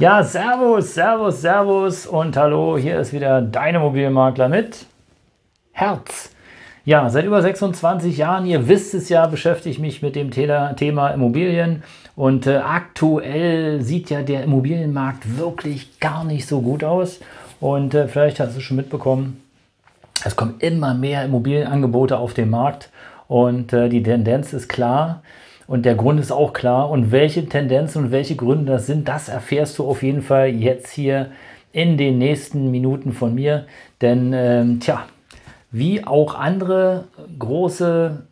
[0.00, 4.86] Ja, Servus, Servus, Servus und hallo, hier ist wieder dein Immobilienmakler mit
[5.72, 6.30] Herz.
[6.86, 11.08] Ja, seit über 26 Jahren, ihr wisst es ja, beschäftige ich mich mit dem Thema
[11.08, 11.82] Immobilien
[12.16, 17.20] und äh, aktuell sieht ja der Immobilienmarkt wirklich gar nicht so gut aus
[17.60, 19.42] und äh, vielleicht hast du schon mitbekommen,
[20.24, 22.88] es kommen immer mehr Immobilienangebote auf den Markt
[23.28, 25.20] und äh, die Tendenz ist klar,
[25.70, 26.90] und der Grund ist auch klar.
[26.90, 30.90] Und welche Tendenzen und welche Gründe das sind, das erfährst du auf jeden Fall jetzt
[30.90, 31.30] hier
[31.70, 33.66] in den nächsten Minuten von mir.
[34.00, 35.04] Denn, ähm, tja,
[35.70, 37.04] wie auch andere
[37.38, 38.26] große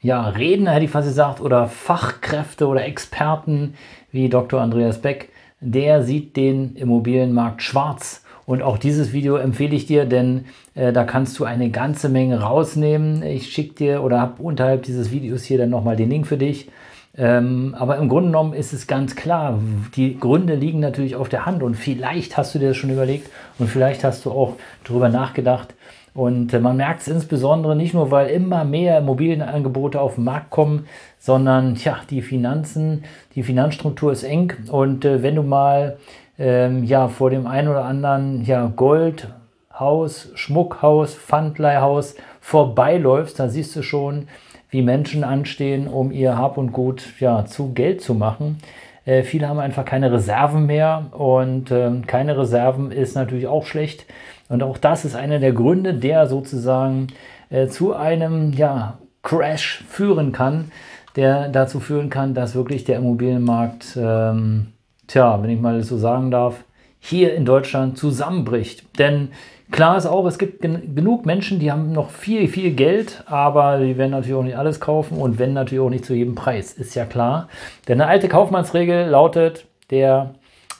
[0.00, 3.74] ja, Redner, hätte ich fast gesagt, oder Fachkräfte oder Experten
[4.10, 4.60] wie Dr.
[4.60, 5.28] Andreas Beck,
[5.60, 8.24] der sieht den Immobilienmarkt schwarz.
[8.46, 12.40] Und auch dieses Video empfehle ich dir, denn äh, da kannst du eine ganze Menge
[12.40, 13.22] rausnehmen.
[13.22, 16.68] Ich schicke dir oder habe unterhalb dieses Videos hier dann nochmal den Link für dich.
[17.16, 19.58] Ähm, aber im Grunde genommen ist es ganz klar,
[19.96, 23.28] die Gründe liegen natürlich auf der Hand und vielleicht hast du dir das schon überlegt
[23.58, 24.54] und vielleicht hast du auch
[24.84, 25.74] darüber nachgedacht.
[26.14, 30.50] Und äh, man merkt es insbesondere nicht nur, weil immer mehr Immobilienangebote auf den Markt
[30.50, 30.86] kommen,
[31.18, 33.04] sondern ja, die Finanzen,
[33.34, 34.52] die Finanzstruktur ist eng.
[34.70, 35.98] Und äh, wenn du mal
[36.40, 43.82] ähm, ja, vor dem einen oder anderen ja, Goldhaus, Schmuckhaus, Pfandleihhaus vorbeiläufst, da siehst du
[43.82, 44.26] schon,
[44.70, 48.58] wie Menschen anstehen, um ihr Hab und Gut ja, zu Geld zu machen.
[49.04, 54.06] Äh, viele haben einfach keine Reserven mehr und äh, keine Reserven ist natürlich auch schlecht.
[54.48, 57.08] Und auch das ist einer der Gründe, der sozusagen
[57.50, 60.70] äh, zu einem ja, Crash führen kann,
[61.16, 64.68] der dazu führen kann, dass wirklich der Immobilienmarkt, ähm,
[65.10, 66.64] tja, wenn ich mal so sagen darf,
[66.98, 68.98] hier in Deutschland zusammenbricht.
[68.98, 69.30] Denn
[69.70, 73.78] Klar ist auch, es gibt gen genug Menschen, die haben noch viel, viel Geld, aber
[73.78, 76.72] die werden natürlich auch nicht alles kaufen und wenn natürlich auch nicht zu jedem Preis,
[76.72, 77.48] ist ja klar.
[77.86, 80.34] Denn eine alte Kaufmannsregel lautet, der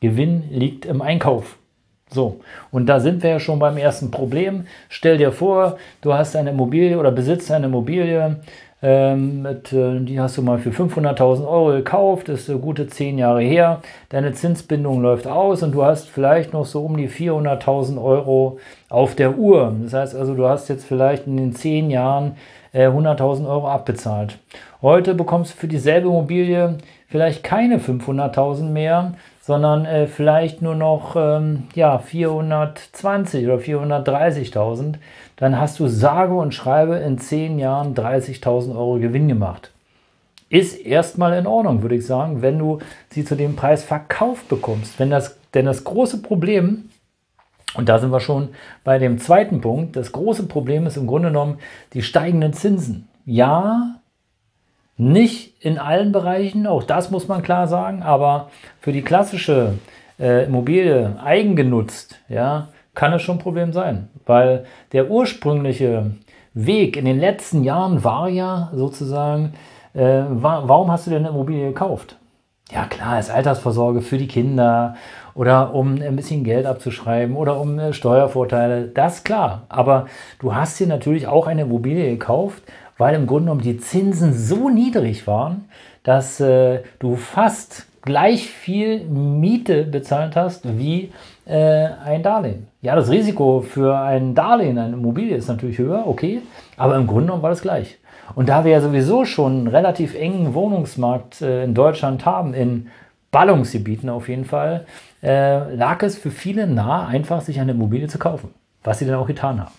[0.00, 1.56] Gewinn liegt im Einkauf.
[2.10, 4.66] So, und da sind wir ja schon beim ersten Problem.
[4.90, 8.40] Stell dir vor, du hast eine Immobilie oder besitzt eine Immobilie,
[8.86, 13.16] ähm, mit, äh, die hast du mal für 500.000 Euro gekauft, ist so gute zehn
[13.16, 13.80] Jahre her.
[14.10, 18.58] Deine Zinsbindung läuft aus und du hast vielleicht noch so um die 400.000 Euro
[18.90, 19.74] auf der Uhr.
[19.82, 22.36] Das heißt also, du hast jetzt vielleicht in den zehn Jahren
[22.74, 24.38] äh, 100.000 Euro abbezahlt.
[24.82, 26.76] Heute bekommst du für dieselbe Immobilie
[27.08, 29.14] vielleicht keine 500.000 mehr,
[29.46, 34.94] sondern äh, vielleicht nur noch ähm, ja, 420 oder 430.000
[35.36, 39.70] dann hast du sage und schreibe in 10 Jahren 30.000 Euro Gewinn gemacht.
[40.48, 42.78] Ist erstmal in Ordnung, würde ich sagen, wenn du
[43.10, 44.98] sie zu dem Preis verkauft bekommst.
[44.98, 46.88] Wenn das, denn das große Problem,
[47.74, 48.50] und da sind wir schon
[48.82, 51.58] bei dem zweiten Punkt, das große Problem ist im Grunde genommen
[51.92, 53.08] die steigenden Zinsen.
[53.26, 53.96] Ja,
[54.96, 58.50] nicht in allen Bereichen, auch das muss man klar sagen, aber
[58.80, 59.74] für die klassische
[60.18, 66.12] äh, Immobilie eigengenutzt, ja, kann es schon ein Problem sein, weil der ursprüngliche
[66.54, 69.54] Weg in den letzten Jahren war ja sozusagen,
[69.94, 72.16] äh, war, warum hast du denn eine Immobilie gekauft?
[72.70, 74.94] Ja klar, als Altersvorsorge für die Kinder
[75.34, 79.64] oder um ein bisschen Geld abzuschreiben oder um äh, Steuervorteile, das klar.
[79.68, 80.06] Aber
[80.38, 82.62] du hast dir natürlich auch eine Immobilie gekauft,
[82.98, 85.68] weil im Grunde genommen die Zinsen so niedrig waren,
[86.02, 91.10] dass äh, du fast gleich viel Miete bezahlt hast wie
[91.46, 92.66] äh, ein Darlehen.
[92.82, 96.42] Ja, das Risiko für ein Darlehen, eine Immobilie ist natürlich höher, okay,
[96.76, 97.98] aber im Grunde genommen war das gleich.
[98.34, 102.88] Und da wir ja sowieso schon einen relativ engen Wohnungsmarkt äh, in Deutschland haben, in
[103.30, 104.86] Ballungsgebieten auf jeden Fall,
[105.22, 108.50] äh, lag es für viele nahe, einfach sich eine Immobilie zu kaufen,
[108.84, 109.72] was sie dann auch getan haben.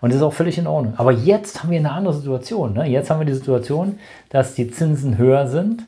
[0.00, 0.94] Und das ist auch völlig in Ordnung.
[0.96, 2.74] Aber jetzt haben wir eine andere Situation.
[2.74, 2.86] Ne?
[2.86, 3.98] Jetzt haben wir die Situation,
[4.28, 5.86] dass die Zinsen höher sind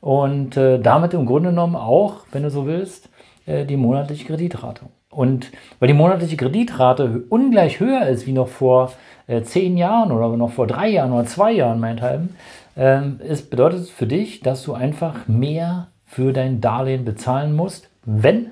[0.00, 3.08] und äh, damit im Grunde genommen auch, wenn du so willst,
[3.46, 4.86] äh, die monatliche Kreditrate.
[5.10, 8.92] Und weil die monatliche Kreditrate ungleich höher ist wie noch vor
[9.26, 12.36] äh, zehn Jahren oder noch vor drei Jahren oder zwei Jahren, meinethalben,
[12.76, 18.50] ähm, es bedeutet für dich, dass du einfach mehr für dein Darlehen bezahlen musst, wenn,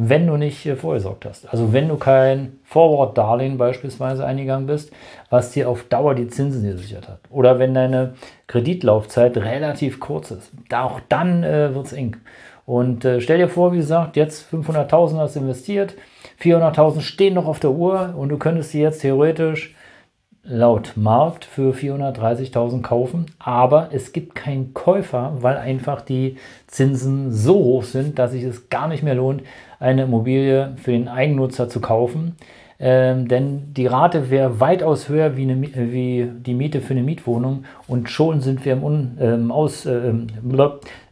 [0.00, 1.52] wenn du nicht vorgesorgt hast.
[1.52, 4.92] Also wenn du kein Forward-Darlehen beispielsweise eingegangen bist,
[5.28, 7.18] was dir auf Dauer die Zinsen gesichert hat.
[7.30, 8.14] Oder wenn deine
[8.46, 10.52] Kreditlaufzeit relativ kurz ist.
[10.72, 12.16] Auch dann äh, wird es eng.
[12.64, 15.94] Und äh, stell dir vor, wie gesagt, jetzt 500.000 hast investiert,
[16.40, 19.74] 400.000 stehen noch auf der Uhr und du könntest sie jetzt theoretisch
[20.48, 26.36] laut Markt für 430.000 kaufen, aber es gibt keinen Käufer, weil einfach die
[26.66, 29.42] Zinsen so hoch sind, dass sich es gar nicht mehr lohnt,
[29.78, 32.36] eine Immobilie für den Eigennutzer zu kaufen.
[32.80, 37.64] Ähm, denn die Rate wäre weitaus höher wie, eine, wie, die Miete für eine Mietwohnung
[37.88, 40.12] und schon sind wir im Un, ähm, aus, äh,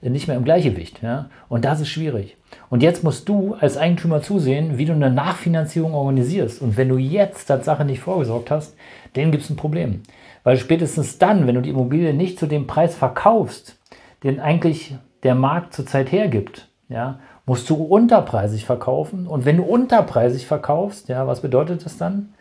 [0.00, 1.02] nicht mehr im Gleichgewicht.
[1.02, 1.28] Ja?
[1.48, 2.36] Und das ist schwierig.
[2.70, 6.62] Und jetzt musst du als Eigentümer zusehen, wie du eine Nachfinanzierung organisierst.
[6.62, 8.76] Und wenn du jetzt Tatsache nicht vorgesorgt hast,
[9.14, 10.02] dann gibt es ein Problem.
[10.44, 13.76] Weil spätestens dann, wenn du die Immobilie nicht zu dem Preis verkaufst,
[14.22, 19.26] den eigentlich der Markt zurzeit hergibt, ja, musst du unterpreisig verkaufen.
[19.26, 22.34] Und wenn du unterpreisig verkaufst, ja, was bedeutet das dann?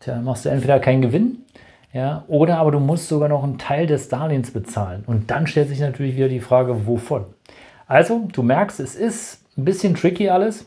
[0.00, 1.44] Tja, machst du entweder keinen Gewinn,
[1.92, 5.04] ja, oder aber du musst sogar noch einen Teil des Darlehens bezahlen.
[5.06, 7.24] Und dann stellt sich natürlich wieder die Frage, wovon?
[7.86, 10.66] Also, du merkst, es ist ein bisschen tricky alles.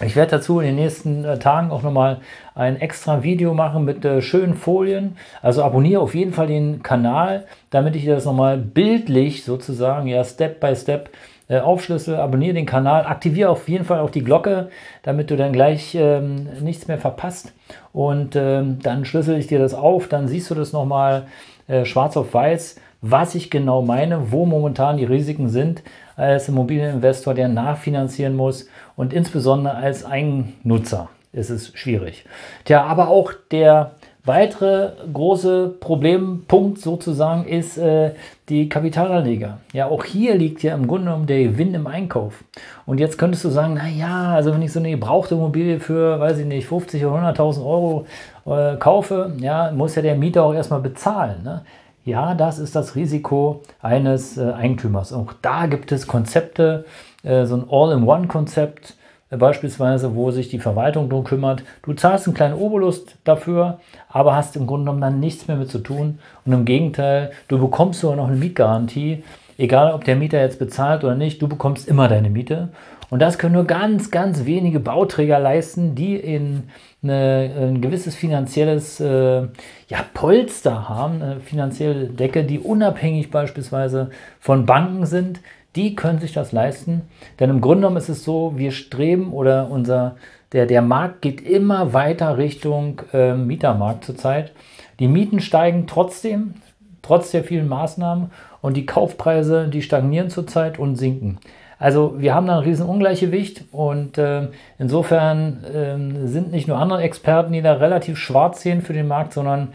[0.00, 2.20] Ich werde dazu in den nächsten äh, Tagen auch nochmal
[2.56, 5.16] ein extra Video machen mit äh, schönen Folien.
[5.40, 10.24] Also abonniere auf jeden Fall den Kanal, damit ich dir das nochmal bildlich sozusagen, ja,
[10.24, 11.10] Step by Step
[11.48, 14.70] äh, aufschlüssel, abonniere den Kanal, aktiviere auf jeden Fall auch die Glocke,
[15.02, 17.52] damit du dann gleich ähm, nichts mehr verpasst.
[17.92, 21.26] Und ähm, dann schlüssel ich dir das auf, dann siehst du das nochmal
[21.68, 25.82] äh, schwarz auf weiß, was ich genau meine, wo momentan die Risiken sind
[26.16, 32.24] als Immobilieninvestor, der nachfinanzieren muss und insbesondere als Eigennutzer ist es schwierig.
[32.64, 33.92] Tja, aber auch der
[34.24, 38.12] weitere große Problempunkt sozusagen ist äh,
[38.48, 39.58] die Kapitalanleger.
[39.72, 42.42] Ja, auch hier liegt ja im Grunde genommen der Gewinn im Einkauf.
[42.86, 46.18] Und jetzt könntest du sagen, na ja, also wenn ich so eine gebrauchte Immobilie für,
[46.20, 48.06] weiß ich nicht, 50 oder 100.000 Euro
[48.46, 51.42] äh, kaufe, ja, muss ja der Mieter auch erstmal bezahlen.
[51.44, 51.62] Ne?
[52.06, 55.12] Ja, das ist das Risiko eines äh, Eigentümers.
[55.12, 56.86] Auch da gibt es Konzepte,
[57.22, 58.96] äh, so ein All-in-One-Konzept,
[59.36, 61.62] beispielsweise, wo sich die Verwaltung darum kümmert.
[61.82, 65.70] Du zahlst einen kleinen Obolus dafür, aber hast im Grunde genommen dann nichts mehr mit
[65.70, 66.18] zu tun.
[66.44, 69.22] Und im Gegenteil, du bekommst sogar noch eine Mietgarantie.
[69.56, 72.70] Egal, ob der Mieter jetzt bezahlt oder nicht, du bekommst immer deine Miete.
[73.10, 76.64] Und das können nur ganz, ganz wenige Bauträger leisten, die in
[77.02, 79.42] eine, ein gewisses finanzielles äh,
[79.88, 84.10] ja, Polster haben, eine finanzielle Decke, die unabhängig beispielsweise
[84.40, 85.40] von Banken sind,
[85.76, 87.02] die können sich das leisten.
[87.40, 90.16] Denn im Grunde genommen ist es so, wir streben oder unser,
[90.52, 94.52] der, der Markt geht immer weiter Richtung äh, Mietermarkt zurzeit.
[95.00, 96.54] Die Mieten steigen trotzdem,
[97.02, 98.30] trotz der vielen Maßnahmen
[98.62, 101.38] und die Kaufpreise, die stagnieren zurzeit und sinken.
[101.78, 104.48] Also wir haben da ein riesen Ungleichgewicht und äh,
[104.78, 109.32] insofern äh, sind nicht nur andere Experten, die da relativ schwarz sehen für den Markt,
[109.32, 109.68] sondern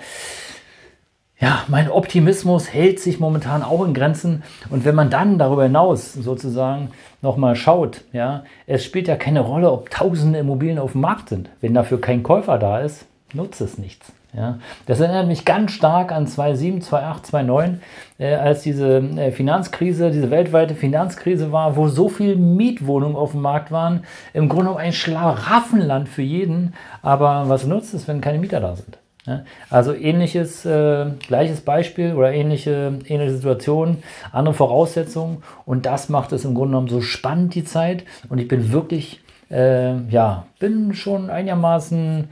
[1.40, 4.44] ja, mein Optimismus hält sich momentan auch in Grenzen.
[4.70, 6.90] Und wenn man dann darüber hinaus sozusagen
[7.22, 11.50] nochmal schaut, ja, es spielt ja keine Rolle, ob tausende Immobilien auf dem Markt sind.
[11.62, 14.12] Wenn dafür kein Käufer da ist, nutzt es nichts.
[14.36, 17.82] Ja, das erinnert mich ganz stark an 2007, 2008, 2009,
[18.20, 23.42] äh, als diese äh, Finanzkrise, diese weltweite Finanzkrise war, wo so viele Mietwohnungen auf dem
[23.42, 24.04] Markt waren.
[24.34, 26.76] Im Grunde ein Schlaraffenland für jeden.
[27.02, 29.00] Aber was nutzt es, wenn keine Mieter da sind?
[29.26, 33.98] Ja, also ähnliches, äh, gleiches Beispiel oder ähnliche, ähnliche Situation,
[34.32, 35.44] andere Voraussetzungen.
[35.66, 38.06] Und das macht es im Grunde genommen so spannend, die Zeit.
[38.30, 39.22] Und ich bin wirklich,
[39.52, 42.30] äh, ja, bin schon einigermaßen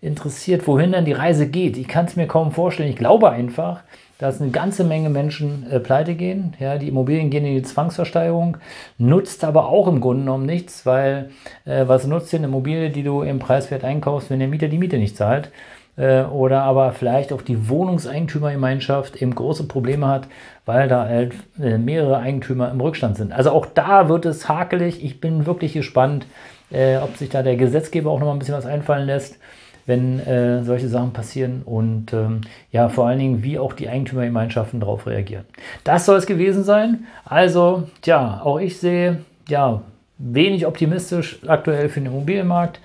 [0.00, 1.76] interessiert, wohin denn die Reise geht.
[1.76, 2.90] Ich kann es mir kaum vorstellen.
[2.90, 3.82] Ich glaube einfach,
[4.18, 6.54] dass eine ganze Menge Menschen äh, pleite gehen.
[6.58, 8.56] Ja, die Immobilien gehen in die Zwangsversteigerung,
[8.96, 11.30] nutzt aber auch im Grunde genommen nichts, weil
[11.64, 14.78] äh, was nutzt denn eine Immobilie, die du im Preiswert einkaufst, wenn der Mieter die
[14.78, 15.50] Miete nicht zahlt?
[15.96, 20.26] Äh, oder aber vielleicht auch die Wohnungseigentümergemeinschaft eben große Probleme hat,
[20.64, 23.32] weil da halt äh, mehrere Eigentümer im Rückstand sind.
[23.32, 25.04] Also auch da wird es hakelig.
[25.04, 26.26] Ich bin wirklich gespannt,
[26.70, 29.38] äh, ob sich da der Gesetzgeber auch noch mal ein bisschen was einfallen lässt
[29.86, 34.80] wenn äh, solche Sachen passieren und ähm, ja, vor allen Dingen, wie auch die Eigentümergemeinschaften
[34.80, 35.44] darauf reagieren.
[35.84, 37.06] Das soll es gewesen sein.
[37.24, 39.18] Also, ja, auch ich sehe,
[39.48, 39.82] ja,
[40.22, 42.80] wenig optimistisch aktuell für den Immobilienmarkt.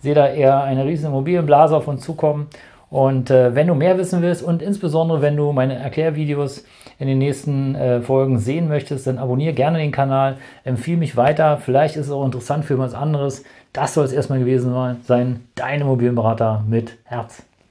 [0.00, 2.48] Sehe da eher eine riesen Immobilienblase auf uns zukommen.
[2.90, 6.64] Und äh, wenn du mehr wissen willst und insbesondere wenn du meine Erklärvideos
[6.98, 11.56] in den nächsten äh, Folgen sehen möchtest, dann abonniere gerne den Kanal, empfehle mich weiter.
[11.56, 13.44] Vielleicht ist es auch interessant für was anderes.
[13.72, 14.74] Das soll es erstmal gewesen
[15.06, 15.40] sein.
[15.54, 17.42] Dein Immobilienberater mit Herz.